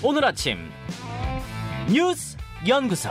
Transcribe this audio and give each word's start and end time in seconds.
오늘 0.00 0.24
아침 0.24 0.70
뉴스 1.90 2.36
연구소. 2.66 3.10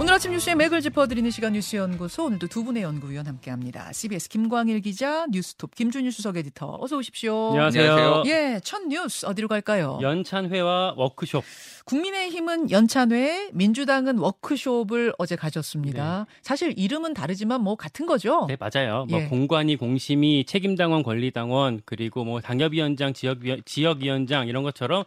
오늘 0.00 0.14
아침 0.14 0.32
뉴스의 0.32 0.56
맥을 0.56 0.80
짚어드리는 0.80 1.30
시간 1.30 1.52
뉴스 1.52 1.76
연구소 1.76 2.24
오늘도 2.24 2.46
두 2.46 2.64
분의 2.64 2.82
연구위원 2.82 3.26
함께합니다. 3.26 3.92
CBS 3.92 4.30
김광일 4.30 4.80
기자, 4.80 5.26
뉴스톱 5.30 5.74
김준일 5.74 6.10
수석 6.10 6.38
에디터 6.38 6.78
어서 6.80 6.96
오십시오. 6.96 7.48
안녕하세요. 7.48 8.22
예, 8.24 8.60
첫 8.64 8.86
뉴스 8.86 9.26
어디로 9.26 9.46
갈까요? 9.46 9.98
연찬회와 10.00 10.94
워크숍. 10.96 11.44
국민의힘은 11.84 12.70
연찬회, 12.70 13.50
민주당은 13.52 14.16
워크숍을 14.16 15.12
어제 15.18 15.36
가졌습니다. 15.36 16.24
사실 16.40 16.72
이름은 16.78 17.12
다르지만 17.12 17.60
뭐 17.60 17.74
같은 17.76 18.06
거죠? 18.06 18.46
네, 18.48 18.56
맞아요. 18.58 19.06
예. 19.10 19.12
뭐 19.12 19.28
공관위, 19.28 19.76
공심위, 19.76 20.46
책임당원, 20.46 21.02
권리당원, 21.02 21.82
그리고 21.84 22.24
뭐 22.24 22.40
당협위원장, 22.40 23.12
지역위, 23.12 23.64
지역위원장 23.66 24.48
이런 24.48 24.62
것처럼 24.62 25.04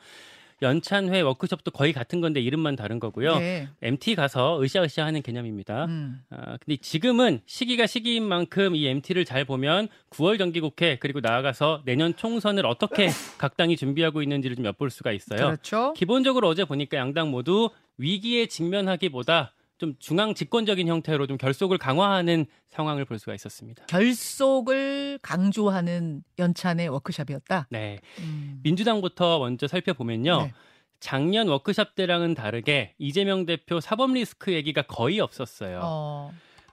연찬회, 0.61 1.21
워크숍도 1.21 1.71
거의 1.71 1.93
같은 1.93 2.21
건데 2.21 2.39
이름만 2.39 2.75
다른 2.75 2.99
거고요. 2.99 3.39
네. 3.39 3.67
MT 3.81 4.15
가서 4.15 4.61
으쌰으쌰 4.61 5.05
하는 5.05 5.21
개념입니다. 5.21 5.85
음. 5.85 6.21
아, 6.29 6.57
근데 6.57 6.77
지금은 6.77 7.41
시기가 7.45 7.87
시기인 7.87 8.23
만큼 8.23 8.75
이 8.75 8.87
MT를 8.87 9.25
잘 9.25 9.45
보면 9.45 9.87
9월 10.11 10.37
정기국회 10.37 10.97
그리고 10.99 11.19
나아가서 11.19 11.81
내년 11.85 12.15
총선을 12.15 12.65
어떻게 12.65 13.07
각 13.37 13.57
당이 13.57 13.77
준비하고 13.77 14.21
있는지를 14.21 14.55
좀 14.55 14.65
엿볼 14.65 14.89
수가 14.89 15.11
있어요. 15.11 15.39
그렇죠. 15.39 15.93
기본적으로 15.93 16.47
어제 16.47 16.65
보니까 16.65 16.97
양당 16.97 17.31
모두 17.31 17.69
위기에 17.97 18.47
직면하기보다 18.47 19.53
좀 19.77 19.95
중앙 19.99 20.33
집권적인 20.33 20.87
형태로 20.87 21.27
좀 21.27 21.37
결속을 21.37 21.77
강화하는 21.77 22.45
상황을 22.69 23.05
볼 23.05 23.19
수가 23.19 23.33
있었습니다. 23.35 23.85
결속을 23.85 25.19
강조하는 25.21 26.23
연찬의 26.39 26.89
워크숍이었다. 26.89 27.67
네. 27.69 27.99
음. 28.19 28.59
민주당부터 28.63 29.39
먼저 29.39 29.67
살펴보면요. 29.67 30.43
네. 30.43 30.53
작년 30.99 31.49
워크숍 31.49 31.95
때랑은 31.95 32.33
다르게 32.33 32.93
이재명 32.97 33.45
대표 33.45 33.81
사법 33.81 34.13
리스크 34.13 34.53
얘기가 34.53 34.83
거의 34.83 35.19
없었어요. 35.19 35.81
어, 35.83 36.31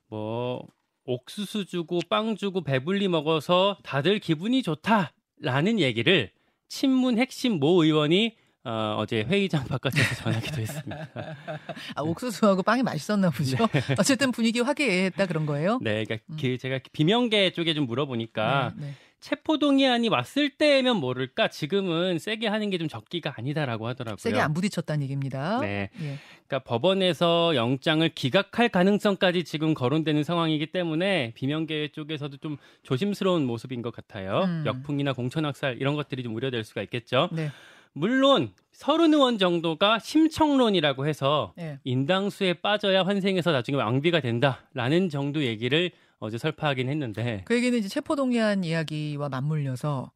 뭐 0.09 0.65
옥수수 1.05 1.67
주고 1.67 1.99
빵 2.09 2.37
주고 2.37 2.63
배불리 2.63 3.09
먹어서 3.09 3.77
다들 3.83 4.21
기분이 4.21 4.63
좋다라는 4.63 5.81
얘기를 5.81 6.31
친문 6.69 7.19
핵심 7.19 7.59
모 7.59 7.83
의원이 7.83 8.37
어, 8.65 8.97
어제 8.99 9.23
회의장 9.23 9.65
바깥에서 9.65 10.17
전하기도 10.17 10.61
했습니다. 10.61 11.09
아, 11.97 12.03
옥수수하고 12.03 12.63
빵이 12.63 12.83
맛있었나 12.83 13.31
보죠. 13.31 13.57
어쨌든 13.99 14.33
분위기 14.33 14.61
화기애애했다 14.61 15.27
그런 15.27 15.47
거예요. 15.47 15.79
네, 15.81 16.05
그러니까 16.05 16.19
그 16.41 16.59
제가 16.59 16.81
비명계 16.93 17.53
쪽에 17.53 17.73
좀 17.73 17.87
물어보니까 17.87 18.73
네, 18.77 18.87
네. 18.87 18.95
체포동의안이 19.21 20.09
왔을 20.09 20.49
때면 20.51 20.97
모를까 20.97 21.49
지금은 21.49 22.19
세게 22.19 22.49
하는 22.49 22.71
게 22.71 22.79
좀 22.79 22.89
적기가 22.89 23.35
아니다라고 23.37 23.87
하더라고요. 23.89 24.17
세게 24.19 24.41
안 24.41 24.55
부딪혔다는 24.55 25.03
얘기입니다. 25.05 25.61
네, 25.61 25.91
예. 26.01 26.19
그러니까 26.47 26.61
법원에서 26.69 27.55
영장을 27.55 28.07
기각할 28.11 28.71
가능성까지 28.71 29.45
지금 29.45 29.75
거론되는 29.75 30.25
상황이기 30.25 30.73
때문에 30.73 31.33
비명계 31.35 31.93
쪽에서도 31.93 32.39
좀 32.39 32.57
조심스러운 32.83 33.45
모습인 33.47 33.83
것 33.83 33.95
같아요. 33.95 34.45
음. 34.45 34.65
역풍이나 34.67 35.13
공천학살 35.13 35.77
이런 35.81 35.95
것들이 35.97 36.23
좀 36.23 36.35
우려될 36.35 36.65
수가 36.65 36.81
있겠죠. 36.83 37.29
네. 37.33 37.51
물론 37.93 38.53
서른 38.73 39.13
의원 39.13 39.37
정도가 39.39 39.99
심청론이라고 39.99 41.07
해서 41.07 41.53
예. 41.59 41.79
인당수에 41.85 42.55
빠져야 42.55 43.03
환생해서 43.05 43.53
나중에 43.53 43.77
왕비가 43.77 44.21
된다라는 44.21 45.09
정도 45.11 45.43
얘기를 45.45 45.91
어제 46.19 46.39
설파하긴 46.39 46.89
했는데 46.89 47.43
그 47.47 47.55
얘기는 47.55 47.77
이제 47.79 47.89
체포동의안 47.89 48.65
이야기와 48.65 49.29
맞물려서 49.29 50.13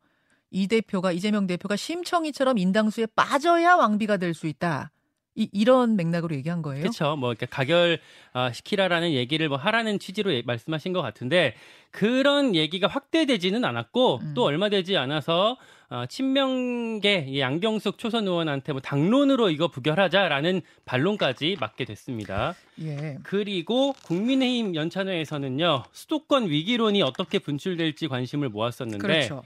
이 0.51 0.67
대표가 0.69 1.13
이재명 1.13 1.47
대표가 1.47 1.77
심청이처럼 1.77 2.59
인당수에 2.59 3.07
빠져야 3.17 3.75
왕비가 3.75 4.17
될 4.19 4.35
수 4.35 4.47
있다. 4.47 4.93
이, 5.37 5.49
이런 5.53 5.97
맥락으로 5.97 6.35
얘기한 6.37 6.63
거예요. 6.63 6.83
그렇죠. 6.83 7.17
뭐 7.17 7.31
이렇게 7.31 7.47
가결 7.47 7.99
아, 8.33 8.53
시키라라는 8.53 9.13
얘기를 9.13 9.49
뭐 9.49 9.59
하라는 9.59 9.99
취지로 9.99 10.33
예- 10.33 10.43
말씀하신 10.47 10.93
것 10.93 11.03
같은데 11.03 11.55
그런 11.91 12.55
얘기가 12.55 12.87
확대되지는 12.87 13.65
않았고 13.65 14.21
음. 14.23 14.33
또 14.35 14.45
얼마 14.45 14.69
되지 14.69 14.97
않아서 14.97 15.57
어, 15.91 16.07
친명계 16.09 17.27
이 17.29 17.41
양경숙 17.41 17.99
초선 17.99 18.27
의원한테 18.27 18.73
뭐 18.73 18.81
당론으로 18.81 19.51
이거 19.51 19.69
부결하자라는 19.69 20.63
반론까지 20.85 21.57
맞게 21.61 21.85
됐습니다. 21.85 22.55
예. 22.81 23.19
그리고 23.23 23.93
국민의힘 24.05 24.75
연찬회에서는요 24.75 25.85
수도권 25.93 26.49
위기론이 26.49 27.03
어떻게 27.03 27.39
분출될지 27.39 28.09
관심을 28.09 28.49
모았었는데 28.49 28.99
그렇죠. 28.99 29.43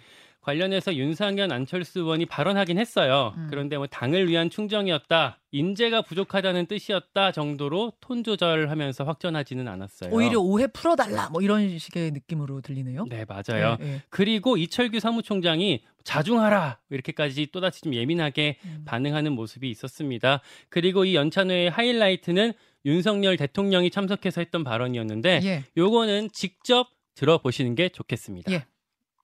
관련해서 0.48 0.94
윤상현 0.94 1.52
안철수 1.52 2.00
의원이 2.00 2.24
발언하긴 2.24 2.78
했어요. 2.78 3.34
음. 3.36 3.48
그런데 3.50 3.76
뭐 3.76 3.86
당을 3.86 4.28
위한 4.28 4.48
충정이었다, 4.48 5.38
인재가 5.52 6.00
부족하다는 6.00 6.64
뜻이었다 6.64 7.32
정도로 7.32 7.92
톤 8.00 8.24
조절하면서 8.24 9.04
확전하지는 9.04 9.68
않았어요. 9.68 10.10
오히려 10.10 10.40
오해 10.40 10.66
풀어달라 10.66 11.28
뭐 11.28 11.42
이런 11.42 11.78
식의 11.78 12.12
느낌으로 12.12 12.62
들리네요. 12.62 13.04
네 13.10 13.26
맞아요. 13.28 13.76
예, 13.82 13.84
예. 13.84 14.02
그리고 14.08 14.56
이철규 14.56 15.00
사무총장이 15.00 15.82
자중하라 16.04 16.78
이렇게까지 16.88 17.48
또다시 17.52 17.82
좀 17.82 17.94
예민하게 17.94 18.56
음. 18.64 18.84
반응하는 18.86 19.32
모습이 19.32 19.68
있었습니다. 19.68 20.40
그리고 20.70 21.04
이 21.04 21.14
연찬회의 21.14 21.68
하이라이트는 21.68 22.54
윤석열 22.86 23.36
대통령이 23.36 23.90
참석해서 23.90 24.40
했던 24.40 24.64
발언이었는데 24.64 25.40
예. 25.42 25.64
요거는 25.76 26.30
직접 26.32 26.88
들어보시는 27.16 27.74
게 27.74 27.90
좋겠습니다. 27.90 28.50
예. 28.50 28.64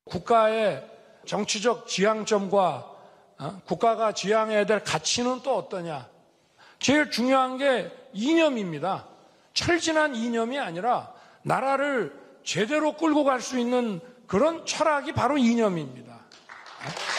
국가의 0.04 0.93
정치적 1.26 1.86
지향점과 1.86 2.90
어? 3.38 3.60
국가가 3.66 4.12
지향해야 4.12 4.66
될 4.66 4.84
가치는 4.84 5.42
또 5.42 5.56
어떠냐? 5.56 6.08
제일 6.78 7.10
중요한 7.10 7.58
게 7.58 7.90
이념입니다. 8.12 9.06
철진한 9.54 10.14
이념이 10.14 10.58
아니라 10.58 11.12
나라를 11.42 12.18
제대로 12.44 12.96
끌고 12.96 13.24
갈 13.24 13.40
수 13.40 13.58
있는 13.58 14.00
그런 14.26 14.64
철학이 14.66 15.12
바로 15.12 15.38
이념입니다. 15.38 16.12
어? 16.12 17.14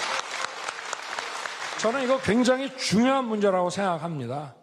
저는 1.80 2.04
이거 2.04 2.20
굉장히 2.20 2.76
중요한 2.78 3.26
문제라고 3.26 3.70
생각합니다. 3.70 4.56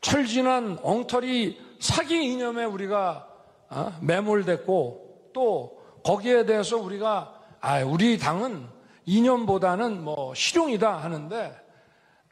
철진한 0.00 0.78
엉터리 0.82 1.60
사기 1.80 2.24
이념에 2.24 2.64
우리가 2.64 3.28
어? 3.70 3.92
매몰됐고 4.00 5.30
또 5.32 5.82
거기에 6.04 6.46
대해서 6.46 6.76
우리가 6.76 7.34
아, 7.60 7.78
우리 7.84 8.18
당은 8.18 8.66
이념보다는 9.04 10.02
뭐 10.04 10.34
실용이다 10.34 10.96
하는데 10.96 11.36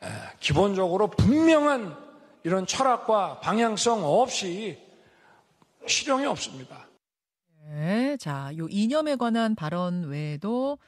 에, 0.03 0.06
기본적으로 0.41 1.08
분명한 1.08 1.97
이런 2.44 2.66
철학과 2.66 3.41
방향성 3.41 4.04
없이 4.04 4.78
실용이 5.86 6.26
없습니다. 6.26 6.86
네, 7.69 8.16
자, 8.16 8.50
요 8.56 8.66
이념에 8.69 9.16
관한 9.16 9.54
발언 9.54 10.04
외에도 10.04 10.78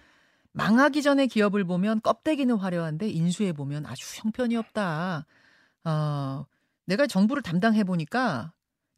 망하기 0.53 1.03
전에 1.03 1.27
기업을 1.27 1.65
보면 1.65 2.01
껍데기는 2.03 2.55
화려한데 2.55 3.09
인수해 3.09 3.53
보면 3.53 3.87
아주 3.87 4.05
형편이 4.23 4.57
없다. 4.57 5.27
어, 5.85 6.47
내가 6.87 7.07
정부를 7.07 7.43
담당해 7.43 7.85
보니까 7.85 8.53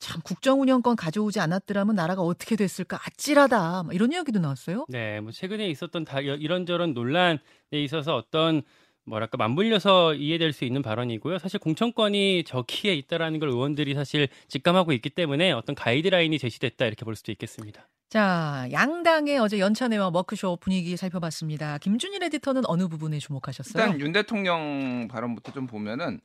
참 0.04 0.20
국정 0.22 0.60
운영권 0.60 0.96
가져오지 0.96 1.40
않았더라면 1.40 1.94
나라가 1.94 2.20
어떻게 2.20 2.56
됐을까 2.56 3.00
아찔하다. 3.06 3.84
막 3.84 3.94
이런 3.94 4.12
이야기도 4.12 4.38
나왔어요. 4.38 4.84
네, 4.90 5.20
뭐 5.20 5.32
최근에 5.32 5.66
있었던 5.70 6.04
다 6.04 6.20
이런저런 6.20 6.92
논란에 6.92 7.38
있어서 7.72 8.14
어떤 8.14 8.60
뭐랄까 9.06 9.38
맞물려서 9.38 10.14
이해될 10.14 10.52
수 10.52 10.66
있는 10.66 10.82
발언이고요. 10.82 11.38
사실 11.38 11.58
공천권이 11.58 12.44
저기에 12.44 12.94
있다라는 12.96 13.40
걸 13.40 13.48
의원들이 13.48 13.94
사실 13.94 14.28
직감하고 14.48 14.92
있기 14.92 15.08
때문에 15.08 15.52
어떤 15.52 15.74
가이드라인이 15.74 16.38
제시됐다 16.38 16.84
이렇게 16.84 17.06
볼 17.06 17.16
수도 17.16 17.32
있겠습니다. 17.32 17.88
자, 18.10 18.68
양당의 18.72 19.38
어제 19.38 19.58
연찬회와 19.58 20.10
워크숍 20.12 20.60
분위기 20.60 20.98
살펴봤습니다. 20.98 21.78
김준일 21.78 22.22
에디터는 22.24 22.64
어느 22.66 22.88
부분에 22.88 23.18
주목하셨어요? 23.18 23.82
일단 23.82 24.00
윤 24.00 24.12
대통령 24.12 25.08
발언부터 25.10 25.52
좀 25.52 25.66
보면은 25.66 26.20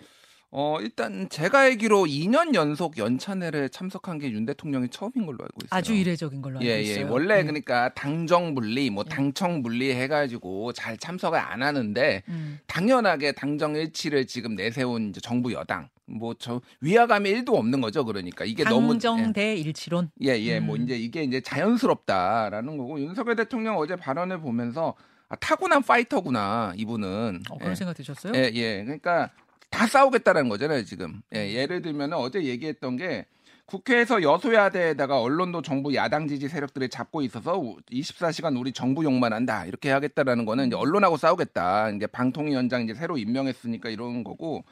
어 0.51 0.77
일단 0.81 1.29
제가 1.29 1.59
알기로 1.59 2.05
2년 2.05 2.55
연속 2.55 2.97
연찬회를 2.97 3.69
참석한 3.69 4.17
게 4.17 4.31
윤 4.31 4.45
대통령이 4.47 4.89
처음인 4.89 5.27
걸로 5.27 5.37
알고 5.43 5.57
있어요. 5.63 5.77
아주 5.77 5.93
이례적인 5.93 6.41
걸로 6.41 6.57
알고 6.57 6.67
예, 6.67 6.81
있어요. 6.81 7.05
예. 7.05 7.09
원래 7.09 7.37
예. 7.37 7.43
그러니까 7.43 7.93
당정 7.93 8.55
분리, 8.55 8.89
뭐 8.89 9.03
예. 9.05 9.09
당청 9.13 9.61
분리 9.61 9.93
해가지고 9.93 10.73
잘 10.73 10.97
참석을 10.97 11.37
안 11.37 11.61
하는데 11.61 12.23
음, 12.29 12.59
당연하게 12.65 13.33
당정 13.33 13.75
일치를 13.75 14.25
지금 14.25 14.55
내세운 14.55 15.09
이제 15.09 15.21
정부 15.21 15.53
여당 15.53 15.87
뭐저 16.07 16.61
위화감이 16.81 17.31
1도 17.31 17.53
없는 17.53 17.79
거죠. 17.81 18.03
그러니까 18.03 18.43
이게 18.43 18.63
너무 18.63 18.97
당정대 18.97 19.55
일치론. 19.55 20.09
예, 20.23 20.29
예, 20.39 20.59
뭐 20.59 20.75
음. 20.77 20.81
이제 20.83 20.97
이게 20.97 21.23
이제 21.23 21.41
자연스럽다라는 21.41 22.75
거고 22.77 22.99
윤석열 22.99 23.35
대통령 23.35 23.77
어제 23.77 23.95
발언을 23.95 24.39
보면서 24.41 24.95
아, 25.27 25.35
타고난 25.35 25.83
파이터구나 25.83 26.73
이분은. 26.75 27.43
어, 27.51 27.57
그런 27.59 27.71
예. 27.71 27.75
생각 27.75 27.93
드셨어요? 27.95 28.33
예, 28.35 28.49
예. 28.55 28.83
그러니까 28.83 29.29
다 29.69 29.87
싸우겠다라는 29.87 30.49
거잖아요, 30.49 30.83
지금. 30.83 31.21
예, 31.33 31.53
예를 31.53 31.81
들면 31.81 32.13
어제 32.13 32.43
얘기했던 32.43 32.97
게 32.97 33.25
국회에서 33.65 34.23
여소야대에다가 34.23 35.21
언론도 35.21 35.61
정부 35.61 35.93
야당 35.93 36.27
지지 36.27 36.47
세력들이 36.47 36.89
잡고 36.89 37.21
있어서 37.21 37.53
24시간 37.91 38.59
우리 38.59 38.71
정부 38.73 39.03
욕만 39.03 39.31
한다 39.31 39.63
이렇게 39.65 39.91
하겠다라는 39.91 40.45
거는 40.45 40.67
이제 40.67 40.75
언론하고 40.75 41.17
싸우겠다. 41.17 41.91
이제 41.91 42.07
방통위원장 42.07 42.81
이제 42.81 42.95
새로 42.95 43.17
임명했으니까 43.17 43.89
이런 43.89 44.23
거고 44.23 44.63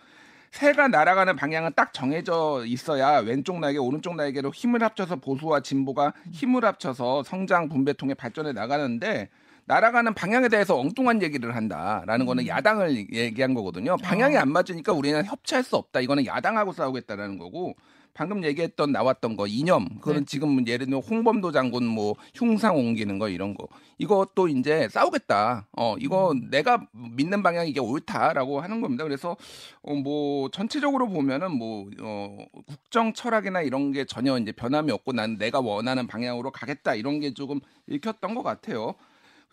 새가 0.50 0.88
날아가는 0.88 1.36
방향은 1.36 1.74
딱 1.76 1.94
정해져 1.94 2.64
있어야 2.66 3.20
왼쪽 3.20 3.60
날개 3.60 3.78
오른쪽 3.78 4.16
날개로 4.16 4.52
힘을 4.52 4.82
합쳐서 4.82 5.18
보수와 5.18 5.60
진보가 5.60 6.14
힘을 6.32 6.66
합쳐서 6.66 7.22
성장 7.22 7.70
분배통의 7.70 8.16
발전에 8.16 8.54
나가는데 8.54 9.30
날아가는 9.68 10.14
방향에 10.14 10.48
대해서 10.48 10.78
엉뚱한 10.80 11.22
얘기를 11.22 11.56
한다라는 11.56 12.26
거는 12.26 12.48
야당을 12.48 13.14
얘기한 13.14 13.54
거거든요. 13.54 13.98
방향이 13.98 14.38
안 14.38 14.50
맞으니까 14.50 14.94
우리는 14.94 15.24
협치할 15.26 15.64
수 15.64 15.76
없다. 15.76 16.00
이거는 16.00 16.26
야당하고 16.26 16.72
싸우겠다라는 16.72 17.38
거고 17.38 17.76
방금 18.14 18.44
얘기했던 18.44 18.94
나왔던 18.94 19.36
거 19.36 19.46
이념 19.46 19.88
그거는 20.00 20.22
네. 20.22 20.26
지금 20.26 20.66
예를 20.66 20.88
들면 20.88 21.04
홍범도 21.04 21.52
장군 21.52 21.86
뭐 21.86 22.16
흉상 22.34 22.76
옮기는 22.78 23.20
거 23.20 23.30
이런 23.30 23.54
거 23.54 23.68
이것도 24.00 24.48
이제 24.48 24.88
싸우겠다. 24.90 25.68
어 25.74 25.96
이거 26.00 26.34
내가 26.50 26.88
믿는 26.94 27.44
방향이 27.44 27.70
이게 27.70 27.80
옳다라고 27.80 28.62
하는 28.62 28.82
겁니다. 28.82 29.04
그래서 29.04 29.36
어뭐 29.84 30.50
전체적으로 30.50 31.10
보면은 31.10 31.52
뭐어 31.58 32.38
국정 32.66 33.14
철학이나 33.14 33.62
이런 33.62 33.92
게 33.92 34.06
전혀 34.06 34.38
이제 34.40 34.52
변함이 34.52 34.92
없고 34.94 35.12
난 35.12 35.38
내가 35.38 35.60
원하는 35.60 36.08
방향으로 36.08 36.52
가겠다 36.52 36.96
이런 36.96 37.20
게 37.20 37.34
조금 37.34 37.60
읽혔던 37.88 38.34
것 38.34 38.42
같아요. 38.42 38.96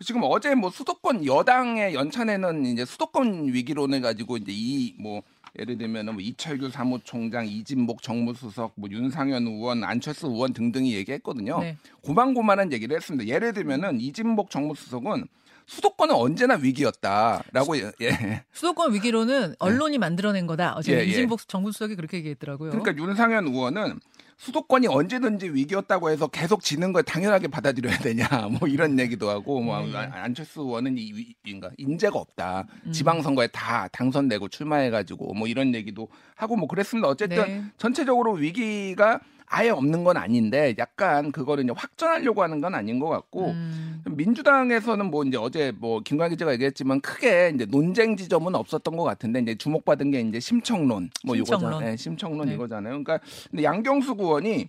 지금 0.03 0.21
어제 0.23 0.55
뭐 0.55 0.69
수도권 0.69 1.25
여당의 1.25 1.93
연찬에는 1.93 2.65
이제 2.65 2.83
수도권 2.85 3.53
위기론을 3.53 4.01
가지고 4.01 4.37
이제 4.37 4.51
이 4.51 4.95
뭐 4.99 5.21
예를 5.57 5.77
들면은 5.77 6.13
뭐 6.13 6.21
이철규 6.21 6.69
사무총장, 6.69 7.47
이진복 7.47 8.01
정무수석, 8.01 8.73
뭐 8.75 8.89
윤상현 8.91 9.47
의원, 9.47 9.83
안철수 9.83 10.27
의원 10.27 10.53
등등이 10.53 10.93
얘기했거든요. 10.95 11.59
네. 11.59 11.77
고만고만한 12.01 12.73
얘기를 12.73 12.95
했습니다. 12.95 13.25
예를 13.33 13.53
들면은 13.53 14.01
이진복 14.01 14.49
정무수석은 14.49 15.27
수도권은 15.67 16.13
언제나 16.13 16.55
위기였다라고 16.55 17.77
예. 17.79 17.91
예. 18.01 18.43
수도권 18.51 18.93
위기로는 18.93 19.55
언론이 19.57 19.97
만들어낸 19.97 20.45
거다. 20.45 20.73
어제 20.75 20.93
예, 20.93 20.99
예. 20.99 21.05
이진복 21.05 21.47
정부수석이 21.47 21.95
그렇게 21.95 22.17
얘기했더라고요. 22.17 22.71
그러니까 22.71 22.95
윤상현 23.01 23.47
의원은 23.47 23.99
수도권이 24.37 24.87
언제든지 24.87 25.49
위기였다고 25.49 26.09
해서 26.09 26.27
계속 26.27 26.61
지는 26.61 26.91
걸 26.93 27.03
당연하게 27.03 27.47
받아들여야 27.47 27.97
되냐 27.99 28.27
뭐 28.59 28.67
이런 28.67 28.99
얘기도 28.99 29.29
하고 29.29 29.61
뭐 29.61 29.79
네. 29.79 29.95
안- 29.97 30.11
안철수 30.13 30.61
의원은 30.61 30.97
인가 31.45 31.69
인재가 31.77 32.19
없다 32.19 32.65
음. 32.85 32.91
지방선거에 32.91 33.47
다 33.47 33.87
당선되고 33.89 34.49
출마해가지고 34.49 35.33
뭐 35.33 35.47
이런 35.47 35.73
얘기도 35.73 36.09
하고 36.35 36.55
뭐 36.57 36.67
그랬습니다 36.67 37.07
어쨌든 37.07 37.37
네. 37.45 37.63
전체적으로 37.77 38.33
위기가 38.33 39.19
아예 39.55 39.69
없는 39.69 40.03
건 40.03 40.17
아닌데 40.17 40.75
약간 40.77 41.31
그거를 41.31 41.63
이제 41.63 41.71
확전하려고 41.73 42.43
하는 42.43 42.59
건 42.59 42.75
아닌 42.75 42.99
것 42.99 43.07
같고 43.07 43.51
음. 43.51 44.03
민주당에서는 44.05 45.05
뭐 45.05 45.23
이제 45.23 45.37
어제 45.37 45.71
뭐 45.79 46.01
김광 46.01 46.31
기자가 46.31 46.51
얘기했지만 46.51 46.99
크게 46.99 47.53
이제 47.55 47.65
논쟁 47.65 48.17
지점은 48.17 48.53
없었던 48.53 48.97
것 48.97 49.03
같은데 49.05 49.39
이제 49.39 49.55
주목받은 49.55 50.11
게 50.11 50.19
이제 50.19 50.41
심청론 50.41 51.09
뭐 51.23 51.37
심청론. 51.37 51.61
이거잖아요. 51.71 51.89
네, 51.89 51.95
심청론 51.95 52.47
네. 52.47 52.55
이거잖아요. 52.55 53.01
그러니까 53.01 53.19
양경수 53.63 54.17
의원이 54.19 54.67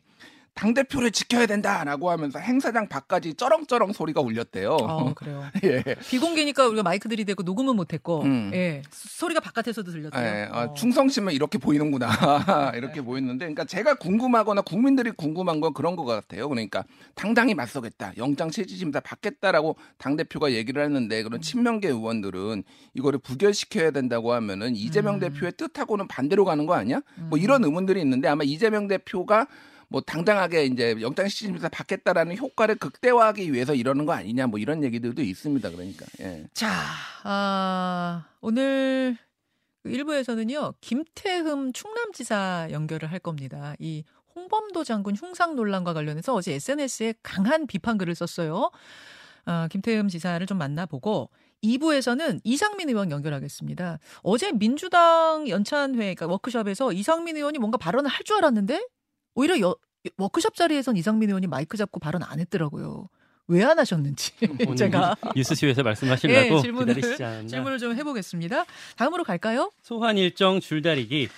당 0.56 0.72
대표를 0.72 1.10
지켜야 1.10 1.44
된다라고 1.44 2.10
하면서 2.10 2.38
행사장 2.38 2.88
밖까지 2.88 3.34
쩌렁쩌렁 3.34 3.92
소리가 3.92 4.22
울렸대요. 4.22 4.70
어, 4.70 5.12
그래요. 5.12 5.44
예. 5.64 5.84
비공개니까 6.08 6.66
우리가 6.68 6.82
마이크 6.82 7.10
들이 7.10 7.26
되고 7.26 7.42
녹음은 7.42 7.76
못했고, 7.76 8.22
음. 8.22 8.50
예, 8.54 8.80
소리가 8.90 9.40
바깥에서도 9.40 9.90
들렸대요. 9.92 10.24
예, 10.24 10.48
아, 10.50 10.62
어. 10.62 10.74
충성심은 10.74 11.34
이렇게 11.34 11.58
보이는구나 11.58 12.08
이렇게 12.74 13.02
보이는데, 13.02 13.44
그러니까 13.44 13.66
제가 13.66 13.96
궁금하거나 13.96 14.62
국민들이 14.62 15.10
궁금한 15.10 15.60
건 15.60 15.74
그런 15.74 15.94
것 15.94 16.06
같아요. 16.06 16.48
그러니까 16.48 16.84
당당히 17.14 17.52
맞서겠다, 17.52 18.14
영장 18.16 18.50
실질심사 18.50 19.00
받겠다라고 19.00 19.76
당 19.98 20.16
대표가 20.16 20.52
얘기를 20.52 20.82
했는데 20.82 21.22
그런 21.22 21.42
친명계 21.42 21.88
의원들은 21.88 22.64
이거를 22.94 23.18
부결시켜야 23.18 23.90
된다고 23.90 24.32
하면은 24.32 24.74
이재명 24.74 25.16
음. 25.16 25.20
대표의 25.20 25.52
뜻하고는 25.58 26.08
반대로 26.08 26.46
가는 26.46 26.64
거 26.64 26.72
아니야? 26.72 27.02
뭐 27.28 27.38
이런 27.38 27.62
의문들이 27.62 28.00
있는데 28.00 28.28
아마 28.28 28.42
이재명 28.42 28.88
대표가 28.88 29.48
뭐 29.88 30.00
당당하게 30.00 30.64
이제 30.66 30.96
영장 31.00 31.28
실질심사 31.28 31.68
받겠다라는 31.68 32.36
효과를 32.38 32.76
극대화하기 32.76 33.52
위해서 33.52 33.74
이러는 33.74 34.04
거 34.06 34.12
아니냐, 34.12 34.46
뭐 34.46 34.58
이런 34.58 34.82
얘기들도 34.82 35.22
있습니다. 35.22 35.70
그러니까. 35.70 36.06
예. 36.20 36.46
자, 36.54 36.68
아, 37.22 38.26
오늘 38.40 39.16
일부에서는요, 39.84 40.74
김태흠 40.80 41.72
충남지사 41.72 42.68
연결을 42.72 43.10
할 43.12 43.20
겁니다. 43.20 43.74
이 43.78 44.04
홍범도 44.34 44.84
장군 44.84 45.14
흉상 45.14 45.54
논란과 45.56 45.94
관련해서 45.94 46.34
어제 46.34 46.54
SNS에 46.54 47.14
강한 47.22 47.66
비판 47.66 47.96
글을 47.96 48.14
썼어요. 48.14 48.70
아, 49.44 49.68
김태흠 49.70 50.08
지사를 50.08 50.44
좀 50.46 50.58
만나보고 50.58 51.30
2부에서는 51.62 52.40
이상민 52.44 52.88
의원 52.88 53.10
연결하겠습니다. 53.10 53.98
어제 54.22 54.52
민주당 54.52 55.48
연찬회, 55.48 55.96
그러니까 55.98 56.26
워크숍에서 56.26 56.92
이상민 56.92 57.36
의원이 57.36 57.58
뭔가 57.58 57.78
발언을 57.78 58.10
할 58.10 58.24
줄 58.24 58.36
알았는데 58.38 58.84
오히려 59.36 59.60
여- 59.60 59.76
워크숍 60.18 60.54
자리에선 60.56 60.96
이상민 60.96 61.28
의원이 61.30 61.46
마이크 61.46 61.76
잡고 61.76 62.00
발언 62.00 62.22
안 62.24 62.40
했더라고요. 62.40 63.08
왜 63.48 63.62
안 63.62 63.78
하셨는지 63.78 64.32
제가 64.76 65.14
뉴스쇼에서 65.36 65.84
말씀하시려고 65.84 66.56
예, 66.56 66.60
질문을. 66.62 67.46
질문을 67.46 67.78
좀 67.78 67.94
해보겠습니다. 67.96 68.64
다음으로 68.96 69.22
갈까요? 69.22 69.70
소환 69.82 70.18
일정 70.18 70.58
줄다리기. 70.58 71.28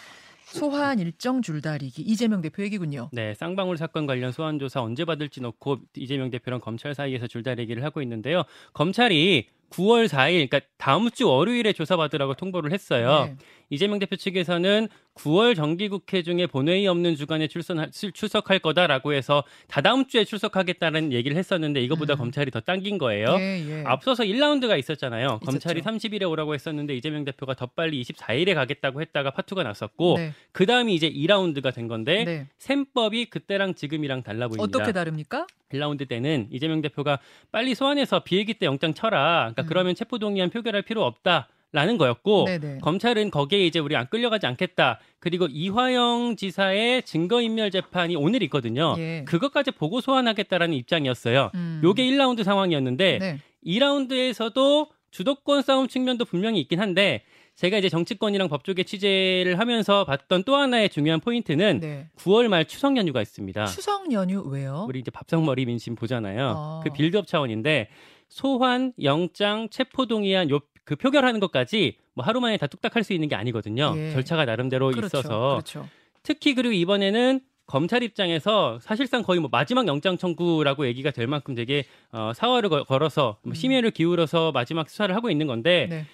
소환 0.47 0.99
일정 0.99 1.43
줄다리기 1.43 2.01
이재명 2.01 2.41
대표 2.41 2.63
얘기군요. 2.63 3.11
네, 3.13 3.35
쌍방울 3.35 3.77
사건 3.77 4.07
관련 4.07 4.33
소환 4.33 4.59
조사 4.59 4.81
언제 4.81 5.05
받을지 5.05 5.43
놓고 5.43 5.81
이재명 5.97 6.31
대표랑 6.31 6.61
검찰 6.61 6.95
사이에서 6.95 7.27
줄다리기를 7.27 7.85
하고 7.85 8.01
있는데요. 8.01 8.45
검찰이 8.73 9.47
9월 9.71 10.09
4일, 10.09 10.49
그러니까 10.49 10.61
다음 10.79 11.11
주 11.11 11.29
월요일에 11.29 11.73
조사받으라고 11.73 12.35
통보를 12.35 12.73
했어요. 12.73 13.27
네. 13.27 13.37
이재명 13.71 13.99
대표 13.99 14.17
측에서는 14.17 14.89
9월 15.15 15.55
정기국회 15.55 16.23
중에 16.23 16.47
본회의 16.47 16.87
없는 16.87 17.17
주간에 17.17 17.49
출선 17.49 17.91
출석할 17.91 18.61
거다라고 18.61 19.13
해서 19.13 19.45
다다음 19.67 20.07
주에 20.07 20.25
출석하겠다는 20.25 21.13
얘기를 21.13 21.37
했었는데 21.37 21.83
이거보다 21.83 22.15
음. 22.15 22.19
검찰이 22.19 22.51
더 22.51 22.61
당긴 22.61 22.99
거예요. 22.99 23.37
예, 23.39 23.65
예. 23.69 23.85
앞서서 23.85 24.23
1라운드가 24.23 24.79
있었잖아요. 24.79 25.41
검찰이 25.45 25.81
있었죠. 25.81 25.99
30일에 25.99 26.31
오라고 26.31 26.55
했었는데 26.55 26.95
이재명 26.97 27.25
대표가 27.25 27.55
더 27.55 27.67
빨리 27.67 28.01
24일에 28.03 28.55
가겠다고 28.55 29.01
했다가 29.03 29.33
파투가 29.33 29.65
났었고 29.65 30.17
네. 30.17 30.33
그 30.53 30.65
다음이 30.65 30.95
이제 30.95 31.11
2라운드가 31.11 31.75
된 31.75 31.89
건데 31.89 32.25
네. 32.25 32.47
셈법이 32.59 33.27
그때랑 33.27 33.75
지금이랑 33.75 34.23
달라 34.23 34.49
보입니다. 34.49 34.79
어떻게 34.79 34.93
다릅니까? 34.93 35.47
1라운드 35.73 36.09
때는 36.09 36.49
이재명 36.51 36.81
대표가 36.81 37.19
빨리 37.53 37.75
소환해서 37.75 38.21
비회기 38.21 38.55
때 38.55 38.67
영장 38.67 38.95
쳐라. 38.95 39.53
그러니까 39.53 39.63
음. 39.63 39.67
그러면 39.67 39.95
체포동의안 39.95 40.51
표결할 40.51 40.83
필요 40.83 41.05
없다 41.05 41.49
라는 41.71 41.99
거였고 41.99 42.47
네네. 42.47 42.79
검찰은 42.81 43.31
거기에 43.31 43.67
이제 43.67 43.79
우리 43.79 43.95
안 43.95 44.09
끌려가지 44.09 44.47
않겠다. 44.47 45.01
그리고 45.19 45.47
이화영 45.51 46.37
지사의 46.37 47.03
증거인멸 47.03 47.71
재판이 47.71 48.17
오늘 48.17 48.43
있거든요. 48.45 48.95
예. 48.97 49.25
그것까지 49.27 49.73
보고 49.73 50.01
소환하겠다라는 50.01 50.75
입장이었어요. 50.75 51.51
음. 51.55 51.81
요게 51.85 52.05
1라운드 52.05 52.43
상황이었는데 52.43 53.19
네. 53.19 53.39
2라운드에서도 53.67 54.89
주도권 55.11 55.63
싸움 55.63 55.89
측면도 55.89 56.25
분명히 56.25 56.61
있긴 56.61 56.81
한데 56.81 57.23
제가 57.59 57.77
이제 57.79 57.89
정치권이랑 57.89 58.49
법조계 58.49 58.85
취재를 58.85 59.59
하면서 59.59 60.05
봤던 60.05 60.45
또 60.45 60.55
하나의 60.55 60.89
중요한 60.91 61.19
포인트는 61.19 61.81
네. 61.81 62.07
9월 62.19 62.47
말 62.47 62.65
추석 62.67 62.97
연휴가 62.97 63.21
있습니다. 63.21 63.67
추석 63.67 64.13
연휴 64.13 64.43
왜요? 64.43 64.87
우리 64.89 65.01
이제 65.01 65.11
밥상머리 65.11 65.67
민심 65.67 65.97
보잖아요. 65.97 66.55
어. 66.57 66.81
그 66.85 66.93
빌드업 66.93 67.27
차원인데 67.27 67.89
소환, 68.29 68.93
영장, 69.03 69.69
체포동의안 69.71 70.51
요 70.51 70.61
그 70.89 70.97
표결하는 70.97 71.39
것까지 71.39 71.99
뭐 72.15 72.25
하루 72.25 72.41
만에 72.41 72.57
다 72.57 72.67
뚝딱 72.67 72.97
할 72.97 73.05
수 73.05 73.13
있는 73.13 73.29
게 73.29 73.35
아니거든요. 73.35 73.93
예. 73.99 74.11
절차가 74.13 74.47
나름대로 74.47 74.87
그렇죠. 74.91 75.19
있어서 75.19 75.51
그렇죠. 75.51 75.87
특히 76.23 76.55
그리고 76.55 76.73
이번에는 76.73 77.41
검찰 77.67 78.03
입장에서 78.03 78.79
사실상 78.81 79.23
거의 79.23 79.39
뭐 79.39 79.51
마지막 79.53 79.87
영장 79.87 80.17
청구라고 80.17 80.87
얘기가 80.87 81.11
될 81.11 81.27
만큼 81.27 81.55
되게 81.55 81.85
어, 82.11 82.33
사활을 82.35 82.71
걸- 82.71 82.85
걸어서 82.85 83.37
뭐 83.43 83.51
음. 83.51 83.55
심혈을 83.55 83.91
기울여서 83.91 84.53
마지막 84.53 84.89
수사를 84.89 85.15
하고 85.15 85.29
있는 85.31 85.47
건데 85.47 85.89
네. 85.91 86.07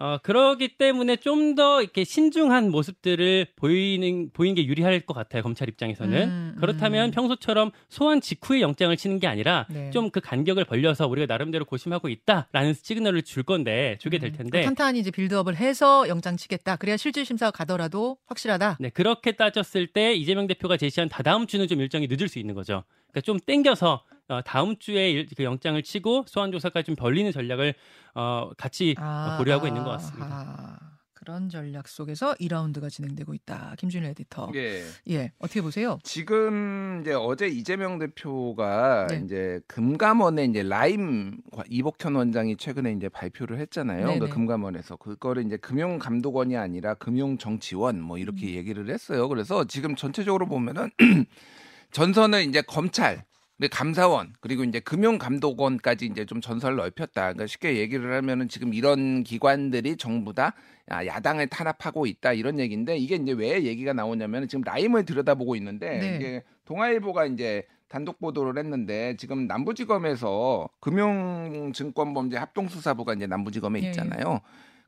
어, 0.00 0.18
그러기 0.22 0.76
때문에 0.78 1.16
좀 1.16 1.50
더 1.54 1.82
이렇게 1.82 2.04
신중한 2.04 2.70
모습들을 2.70 3.46
보이는 3.56 4.30
보이는 4.32 4.54
게 4.54 4.64
유리할 4.66 5.00
것 5.00 5.14
같아요 5.14 5.42
검찰 5.42 5.68
입장에서는 5.68 6.28
음, 6.28 6.56
그렇다면 6.60 7.08
음. 7.08 7.10
평소처럼 7.10 7.72
소환 7.88 8.20
직후에 8.20 8.60
영장을 8.60 8.96
치는 8.96 9.18
게 9.18 9.26
아니라 9.26 9.66
네. 9.68 9.90
좀그 9.90 10.20
간격을 10.20 10.64
벌려서 10.64 11.08
우리가 11.08 11.26
나름대로 11.26 11.64
고심하고 11.64 12.08
있다라는 12.08 12.74
시그널을 12.74 13.22
줄 13.22 13.42
건데 13.42 13.96
주게 14.00 14.18
될 14.18 14.30
음, 14.30 14.36
텐데 14.36 14.62
탄탄히 14.62 15.00
이제 15.00 15.10
빌드업을 15.10 15.56
해서 15.56 16.06
영장 16.08 16.36
치겠다. 16.36 16.76
그래야 16.76 16.96
실질 16.96 17.24
심사가 17.24 17.50
가더라도 17.50 18.18
확실하다. 18.26 18.76
네 18.78 18.90
그렇게 18.90 19.32
따졌을 19.32 19.88
때 19.88 20.14
이재명 20.14 20.46
대표가 20.46 20.76
제시한 20.76 21.08
다다음 21.08 21.46
주는 21.46 21.66
좀 21.66 21.80
일정이 21.80 22.06
늦을 22.06 22.28
수 22.28 22.38
있는 22.38 22.54
거죠. 22.54 22.84
그러니까 23.10 23.22
좀 23.22 23.40
땡겨서 23.40 24.04
어, 24.30 24.40
다음 24.42 24.76
주에 24.78 25.10
일- 25.10 25.26
그 25.36 25.42
영장을 25.42 25.80
치고 25.82 26.24
소환 26.28 26.52
조사까지 26.52 26.86
좀 26.86 26.94
벌리는 26.96 27.30
전략을 27.32 27.74
어, 28.14 28.50
같이 28.56 28.94
아, 28.98 29.36
고려하고 29.38 29.66
있는 29.66 29.82
것 29.82 29.90
같습니다. 29.90 30.26
아, 30.30 30.78
그런 31.14 31.48
전략 31.48 31.88
속에서 31.88 32.34
2라운드가 32.34 32.88
진행되고 32.88 33.34
있다. 33.34 33.74
김준일 33.76 34.08
에디터. 34.10 34.52
예. 34.54 34.82
예, 35.10 35.32
어떻게 35.38 35.60
보세요? 35.60 35.98
지금 36.04 37.00
이제 37.02 37.12
어제 37.12 37.46
이재명 37.48 37.98
대표가 37.98 39.08
네. 39.08 39.20
이제 39.24 39.60
금감원에 39.66 40.44
이제 40.44 40.62
라임 40.62 41.38
이복현 41.68 42.14
원장이 42.14 42.56
최근에 42.56 42.92
이제 42.92 43.08
발표를 43.08 43.58
했잖아요. 43.58 44.06
네네. 44.06 44.18
그 44.20 44.28
금감원에서 44.28 44.96
그거를 44.96 45.44
이제 45.44 45.56
금융감독원이 45.56 46.56
아니라 46.56 46.94
금융정치원 46.94 48.00
뭐 48.00 48.16
이렇게 48.16 48.46
음. 48.46 48.50
얘기를 48.54 48.88
했어요. 48.88 49.28
그래서 49.28 49.64
지금 49.64 49.96
전체적으로 49.96 50.46
보면은 50.46 50.90
전선을 51.92 52.44
이제 52.44 52.62
검찰 52.62 53.24
감사원 53.68 54.34
그리고 54.40 54.64
이제 54.64 54.80
금융감독원까지 54.80 56.06
이제 56.06 56.24
좀 56.24 56.40
전선을 56.40 56.76
넓혔다. 56.76 57.22
그러니까 57.32 57.46
쉽게 57.46 57.76
얘기를 57.76 58.14
하면은 58.14 58.48
지금 58.48 58.72
이런 58.72 59.22
기관들이 59.22 59.96
전부 59.96 60.32
다 60.32 60.54
야, 60.90 61.06
야당을 61.06 61.48
탄압하고 61.48 62.06
있다 62.06 62.32
이런 62.32 62.58
얘기인데 62.58 62.96
이게 62.96 63.16
이제 63.16 63.32
왜 63.32 63.62
얘기가 63.64 63.92
나오냐면 63.92 64.48
지금 64.48 64.62
라임을 64.64 65.04
들여다보고 65.04 65.56
있는데 65.56 65.98
네. 65.98 66.16
이게 66.16 66.42
동아일보가 66.64 67.26
이제 67.26 67.66
단독 67.88 68.20
보도를 68.20 68.56
했는데 68.62 69.16
지금 69.16 69.46
남부지검에서 69.46 70.68
금융증권범죄 70.78 72.36
합동수사부가 72.38 73.14
이제 73.14 73.26
남부지검에 73.26 73.82
예, 73.82 73.88
있잖아요. 73.88 74.40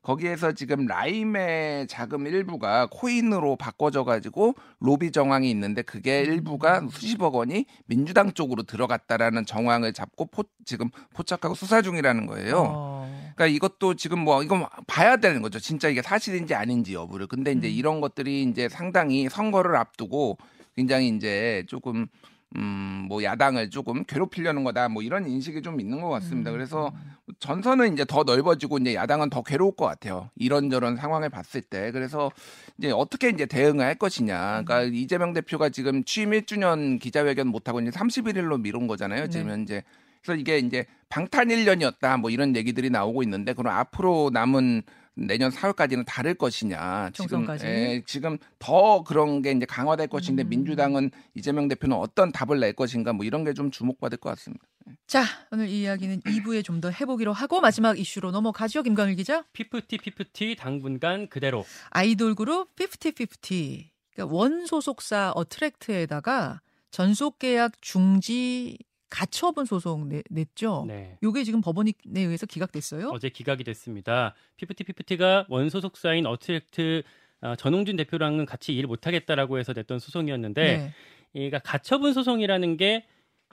거기에서 0.03 0.51
지금 0.51 0.85
라임의 0.85 1.87
자금 1.87 2.27
일부가 2.27 2.87
코인으로 2.91 3.55
바꿔져 3.55 4.03
가지고 4.03 4.53
로비 4.79 5.11
정황이 5.11 5.49
있는데 5.49 5.81
그게 5.81 6.23
음. 6.23 6.33
일부가 6.33 6.81
수십억 6.91 7.35
원이 7.35 7.65
민주당 7.85 8.33
쪽으로 8.33 8.63
들어갔다라는 8.63 9.45
정황을 9.45 9.93
잡고 9.93 10.25
포, 10.25 10.43
지금 10.65 10.89
포착하고 11.13 11.55
수사 11.55 11.81
중이라는 11.81 12.27
거예요. 12.27 12.63
어, 12.67 13.31
그러니까 13.35 13.47
이것도 13.47 13.95
지금 13.95 14.19
뭐 14.19 14.43
이건 14.43 14.65
봐야 14.87 15.15
되는 15.15 15.41
거죠. 15.41 15.59
진짜 15.59 15.87
이게 15.87 16.01
사실인지 16.01 16.53
아닌지 16.53 16.93
여부를. 16.93 17.27
근데 17.27 17.53
이제 17.53 17.67
음. 17.67 17.71
이런 17.71 18.01
것들이 18.01 18.43
이제 18.43 18.67
상당히 18.67 19.29
선거를 19.29 19.77
앞두고 19.77 20.37
굉장히 20.75 21.07
이제 21.07 21.63
조금 21.67 22.07
음, 22.55 23.05
뭐 23.07 23.23
야당을 23.23 23.69
조금 23.69 24.03
괴롭히려는 24.03 24.63
거다. 24.63 24.89
뭐 24.89 25.01
이런 25.01 25.27
인식이 25.27 25.61
좀 25.61 25.79
있는 25.79 26.01
것 26.01 26.09
같습니다. 26.09 26.51
음. 26.51 26.53
그래서 26.53 26.91
전선은 27.39 27.93
이제 27.93 28.05
더 28.05 28.23
넓어지고 28.23 28.77
이제 28.79 28.95
야당은 28.95 29.29
더 29.29 29.41
괴로울 29.43 29.75
것 29.75 29.85
같아요. 29.85 30.29
이런저런 30.35 30.95
상황을 30.95 31.29
봤을 31.29 31.61
때. 31.61 31.91
그래서 31.91 32.31
이제 32.77 32.91
어떻게 32.91 33.29
이제 33.29 33.45
대응을 33.45 33.83
할 33.83 33.95
것이냐. 33.95 34.59
음. 34.59 34.65
그러니까 34.65 34.95
이재명 34.95 35.33
대표가 35.33 35.69
지금 35.69 36.03
취임 36.03 36.31
1주년 36.31 36.99
기자회견 36.99 37.47
못 37.47 37.67
하고 37.67 37.81
이제 37.81 37.89
31일로 37.89 38.61
미룬 38.61 38.87
거잖아요. 38.87 39.29
지금 39.29 39.47
네. 39.47 39.53
현재. 39.53 39.83
그래서 40.21 40.39
이게 40.39 40.59
이제 40.59 40.85
방탄 41.09 41.47
1년이었다. 41.49 42.19
뭐 42.19 42.29
이런 42.29 42.55
얘기들이 42.55 42.89
나오고 42.89 43.23
있는데 43.23 43.53
그럼 43.53 43.75
앞으로 43.75 44.29
남은 44.33 44.83
내년 45.15 45.51
4월까지는 45.51 46.05
다를 46.07 46.33
것이냐. 46.33 47.11
지금 47.13 47.27
총선까지. 47.27 47.65
예, 47.65 48.03
지금 48.05 48.37
더 48.59 49.03
그런 49.03 49.41
게 49.41 49.51
이제 49.51 49.65
강화될 49.65 50.07
것인데 50.07 50.43
음. 50.43 50.49
민주당은 50.49 51.11
이재명 51.35 51.67
대표는 51.67 51.95
어떤 51.95 52.31
답을 52.31 52.59
낼 52.59 52.73
것인가 52.73 53.13
뭐 53.13 53.25
이런 53.25 53.43
게 53.43 53.53
좀 53.53 53.69
주목받을 53.71 54.17
것 54.17 54.29
같습니다. 54.31 54.65
자, 55.07 55.23
오늘 55.51 55.67
이 55.69 55.81
이야기는 55.81 56.21
2부에 56.21 56.63
좀 56.63 56.81
더 56.81 56.89
해보기로 56.89 57.31
하고 57.31 57.61
마지막 57.61 57.97
이슈로 57.99 58.31
넘어가죠. 58.31 58.81
김광일 58.83 59.15
기자. 59.15 59.45
피프티 59.53 59.99
피프티 59.99 60.55
당분간 60.57 61.27
그대로. 61.29 61.65
아이돌 61.91 62.35
그룹 62.35 62.69
5050. 62.79 63.91
그러니까 64.13 64.35
원 64.35 64.65
소속사 64.65 65.31
어트랙트에다가 65.35 66.61
전속 66.91 67.39
계약 67.39 67.73
중지 67.81 68.77
가처분 69.13 69.65
소송 69.65 70.09
내, 70.09 70.23
냈죠. 70.31 70.85
네. 70.87 71.17
요게 71.21 71.43
지금 71.43 71.61
법원에 71.61 71.93
의해서 72.15 72.47
기각됐어요. 72.47 73.09
어제 73.09 73.29
기각이 73.29 73.63
됐습니다. 73.63 74.33
피프티 74.57 74.83
피프티가 74.85 75.45
원소속사인 75.49 76.25
어트랙트 76.25 77.03
어, 77.41 77.55
전홍준 77.55 77.95
대표랑은 77.97 78.47
같이 78.47 78.73
일 78.73 78.87
못하겠다라고 78.87 79.59
해서 79.59 79.71
냈던 79.73 79.99
소송이었는데 79.99 80.63
네. 80.77 80.93
그러니까 81.31 81.59
가처분 81.59 82.13
소송이라는 82.13 82.77
게 82.77 83.05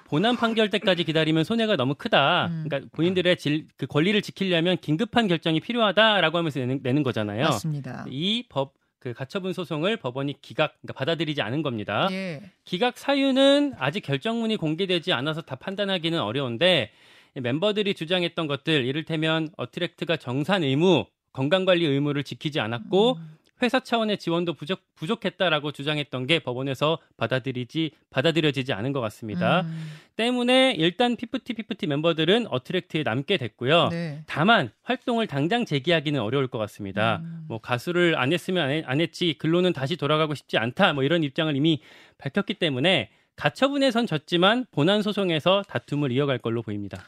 본안 0.07 0.37
판결 0.37 0.71
때까지 0.71 1.05
기다리면 1.05 1.45
손해가 1.45 1.77
너무 1.77 1.95
크다. 1.95 2.47
음. 2.47 2.65
그러니까 2.67 2.89
본인들의 2.93 3.37
질, 3.37 3.69
그 3.77 3.87
권리를 3.87 4.21
지키려면 4.23 4.79
긴급한 4.79 5.29
결정이 5.29 5.61
필요하다라고 5.61 6.39
하면서 6.39 6.59
내는, 6.59 6.81
내는 6.83 7.03
거잖아요. 7.03 7.45
맞습니다. 7.45 8.07
이 8.09 8.45
법 8.49 8.80
그 9.01 9.15
가처분 9.15 9.55
소송을 9.55 9.97
법원이 9.97 10.41
기각 10.43 10.75
그러니까 10.81 10.93
받아들이지 10.99 11.41
않은 11.41 11.63
겁니다. 11.63 12.09
예. 12.13 12.43
기각 12.65 12.99
사유는 12.99 13.75
아직 13.79 14.03
결정문이 14.03 14.57
공개되지 14.57 15.13
않아서 15.15 15.41
다 15.41 15.57
판단하기는 15.57 16.21
어려운데 16.21 16.93
멤버들이 17.35 17.95
주장했던 17.95 18.47
것들 18.47 18.85
이를테면 18.85 19.49
어트랙트가 19.57 20.19
정산 20.19 20.63
의무, 20.63 21.07
건강관리 21.33 21.85
의무를 21.87 22.25
지키지 22.25 22.61
않았고 22.61 23.15
음. 23.15 23.39
회사 23.63 23.81
차원의 23.81 24.19
지원도 24.19 24.55
부족, 24.55 24.81
부족했다라고 24.95 25.73
주장했던 25.73 26.27
게 26.27 26.39
법원에서 26.39 26.99
받아들이지 27.17 27.93
받아들여지지 28.11 28.73
않은 28.73 28.93
것 28.93 29.01
같습니다. 29.01 29.63
음. 29.63 29.91
때문에 30.17 30.75
일단 30.77 31.17
피프티 31.17 31.55
피프티 31.55 31.87
멤버들은 31.87 32.47
어트랙트에 32.49 33.03
남게 33.03 33.37
됐고요. 33.37 33.89
네. 33.89 34.23
다만 34.27 34.71
활동을 34.83 35.27
당장 35.27 35.65
재개하기는 35.65 36.21
어려울 36.21 36.49
것 36.49 36.59
같습니다. 36.59 37.21
음. 37.23 37.45
뭐 37.49 37.59
가수를 37.59 38.19
안 38.19 38.33
했으면 38.33 38.85
안, 38.85 39.01
했지 39.01 39.35
근로는 39.39 39.73
다시 39.73 39.97
돌아가고 39.97 40.35
싶지 40.35 40.59
않다 40.59 40.93
뭐 40.93 41.05
이런 41.05 41.25
입장을 41.25 41.55
이미 41.57 41.81
밝혔기 42.19 42.55
때문에 42.55 43.11
가처분에선 43.37 44.07
졌지만 44.07 44.67
본안 44.71 45.01
소송에서 45.01 45.63
다툼을 45.67 46.13
이어갈 46.13 46.39
걸로 46.39 46.63
보입니다. 46.63 47.03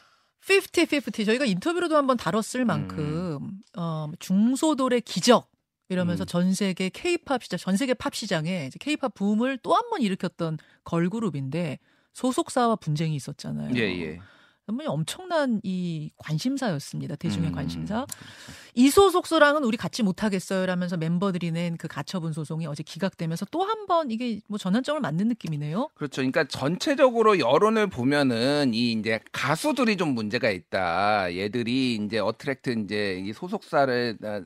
50-50 0.49 1.26
저희가 1.26 1.44
인터뷰로도 1.44 1.97
한번 1.97 2.16
다뤘을 2.16 2.64
만큼 2.64 3.61
어, 3.76 4.11
중소돌의 4.18 5.02
기적 5.02 5.51
이러면서 5.92 6.25
음. 6.25 6.26
전 6.26 6.54
세계 6.54 6.88
K-팝 6.88 7.42
시장, 7.44 7.58
전 7.58 7.76
세계 7.76 7.94
팝 7.94 8.14
시장에 8.14 8.70
K-팝 8.80 9.14
붐을 9.14 9.58
또 9.58 9.75
한 9.75 9.82
번 9.90 10.00
일으켰던 10.02 10.58
걸그룹인데 10.84 11.78
소속사와 12.14 12.76
분쟁이 12.76 13.14
있었잖아요. 13.16 13.75
예, 13.76 13.80
예. 13.80 14.18
정말 14.64 14.87
엄청난 14.87 15.61
이 15.64 16.11
관심사였습니다. 16.18 17.16
대중의 17.16 17.50
음, 17.50 17.52
관심사. 17.54 18.06
이 18.75 18.90
소속사랑은 18.90 19.64
우리 19.64 19.76
같이 19.76 20.02
못하겠어요라면서 20.04 20.96
멤버들이 20.99 21.50
낸 21.50 21.76
그 21.76 21.88
가처분 21.88 22.32
소송이 22.32 22.66
어제 22.66 22.82
기각되면서 22.84 23.44
또 23.50 23.64
한 23.64 23.87
번 23.88 24.11
이게 24.12 24.40
뭐 24.49 24.58
전환점을 24.58 25.00
맞는 25.00 25.26
느낌이네요. 25.28 25.88
그렇죠. 25.94 26.20
그러니까 26.22 26.44
전체적으로 26.44 27.40
여론을 27.40 27.88
보면은 27.88 28.72
이 28.72 28.92
이제 28.92 29.18
가수들이 29.32 29.96
좀 29.96 30.14
문제가 30.14 30.49
있다. 30.50 31.34
얘들이 31.34 31.96
이제 31.96 32.18
어트랙트 32.20 32.70
이제 32.84 33.20
이 33.26 33.32
소속사를 33.32 34.18
아, 34.22 34.42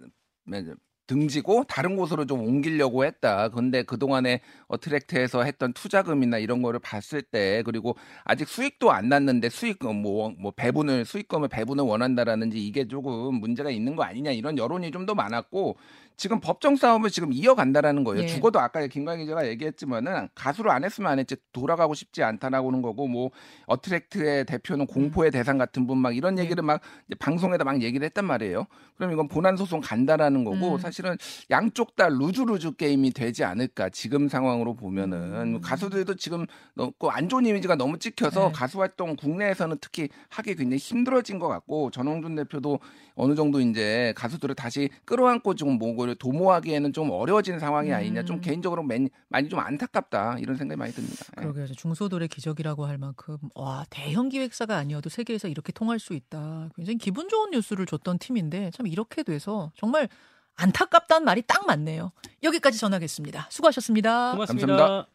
등지고 1.06 1.64
다른 1.64 1.96
곳으로 1.96 2.26
좀 2.26 2.40
옮기려고 2.40 3.04
했다. 3.04 3.48
근데 3.48 3.82
그동안에 3.82 4.40
어트랙트에서 4.68 5.44
했던 5.44 5.72
투자금이나 5.72 6.38
이런 6.38 6.62
거를 6.62 6.80
봤을 6.80 7.22
때 7.22 7.62
그리고 7.64 7.96
아직 8.24 8.48
수익도 8.48 8.90
안 8.90 9.08
났는데 9.08 9.48
수익금 9.48 9.96
뭐, 10.02 10.32
뭐 10.38 10.52
배분을 10.54 11.04
수익금을 11.04 11.48
배분을 11.48 11.84
원한다라는지 11.84 12.58
이게 12.66 12.86
조금 12.88 13.34
문제가 13.36 13.70
있는 13.70 13.96
거 13.96 14.02
아니냐 14.02 14.32
이런 14.32 14.58
여론이 14.58 14.90
좀 14.90 15.06
더 15.06 15.14
많았고 15.14 15.76
지금 16.16 16.40
법정 16.40 16.76
싸움을 16.76 17.10
지금 17.10 17.32
이어간다라는 17.32 18.04
거예요. 18.04 18.22
예. 18.22 18.26
죽어도 18.26 18.58
아까 18.60 18.86
김광희 18.86 19.24
기자가 19.24 19.46
얘기했지만은 19.48 20.28
가수를 20.34 20.70
안 20.70 20.84
했으면 20.84 21.10
안 21.12 21.18
했지 21.18 21.36
돌아가고 21.52 21.94
싶지 21.94 22.22
않다라고는 22.22 22.80
거고 22.80 23.06
뭐 23.06 23.30
어트랙트의 23.66 24.44
대표는 24.46 24.86
공포의 24.86 25.30
대상 25.30 25.58
같은 25.58 25.86
분 25.86 25.96
막 25.96 26.16
이런 26.16 26.38
예. 26.38 26.42
얘기를 26.42 26.62
막 26.62 26.80
이제 27.08 27.14
방송에다 27.18 27.64
막 27.64 27.82
얘기를 27.82 28.04
했단 28.04 28.24
말이에요. 28.24 28.66
그럼 28.96 29.12
이건 29.12 29.28
본안 29.28 29.56
소송 29.56 29.80
간다라는 29.80 30.44
거고 30.44 30.74
음. 30.74 30.78
사실은 30.78 31.16
양쪽 31.50 31.96
다 31.96 32.08
루즈 32.08 32.42
루즈 32.42 32.72
게임이 32.76 33.12
되지 33.12 33.44
않을까 33.44 33.88
지금 33.90 34.28
상황으로 34.28 34.74
보면은 34.74 35.56
음. 35.56 35.60
가수들도 35.60 36.14
지금 36.16 36.46
너무 36.74 36.92
그안 36.98 37.28
좋은 37.28 37.44
이미지가 37.46 37.76
너무 37.76 37.98
찍혀서 37.98 38.48
네. 38.48 38.52
가수 38.52 38.80
활동 38.80 39.16
국내에서는 39.16 39.78
특히 39.80 40.08
하기 40.30 40.54
굉장히 40.54 40.78
힘들어진 40.78 41.38
것 41.38 41.48
같고 41.48 41.90
전홍준 41.90 42.36
대표도 42.36 42.78
어느 43.18 43.34
정도 43.34 43.60
이제 43.60 44.12
가수들을 44.16 44.54
다시 44.54 44.90
끌어안고 45.06 45.54
좀 45.54 45.78
뭐를 45.78 46.14
도모하기에는 46.16 46.92
좀 46.92 47.10
어려워진 47.10 47.58
상황이 47.58 47.92
아니냐 47.92 48.24
좀 48.24 48.36
음. 48.36 48.40
개인적으로 48.42 48.82
맨- 48.82 49.08
많이 49.28 49.48
좀 49.48 49.58
안타깝다 49.58 50.36
이런 50.38 50.56
생각이 50.56 50.78
많이 50.78 50.92
듭니다. 50.92 51.24
예. 51.38 51.40
그러게요. 51.42 51.66
중소돌의 51.68 52.28
기적이라고 52.28 52.84
할 52.86 52.98
만큼 52.98 53.38
와 53.54 53.84
대형 53.90 54.28
기획사가 54.28 54.76
아니어도 54.76 55.08
세계에서 55.08 55.48
이렇게 55.48 55.72
통할 55.72 55.98
수 55.98 56.12
있다. 56.12 56.68
굉장히 56.76 56.98
기분 56.98 57.28
좋은 57.28 57.50
뉴스를 57.50 57.86
줬던 57.86 58.18
팀인데 58.18 58.70
참 58.72 58.86
이렇게 58.86 59.22
돼서 59.22 59.72
정말 59.76 60.08
안타깝다는 60.56 61.24
말이 61.24 61.42
딱 61.46 61.66
맞네요. 61.66 62.12
여기까지 62.42 62.78
전하겠습니다. 62.78 63.46
수고하셨습니다. 63.50 64.32
고맙습니다. 64.32 64.66
감사합니다. 64.76 65.08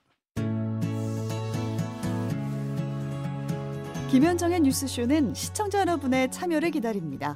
김현정의 4.10 4.60
뉴스쇼는 4.62 5.34
시청자 5.36 5.79
여러분의 5.79 6.29
참여를 6.31 6.72
기다립니다. 6.72 7.36